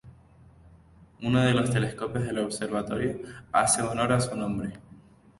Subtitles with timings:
[1.21, 3.19] Uno de los telescopios del observatorio
[3.51, 4.73] hace honor a su nombre.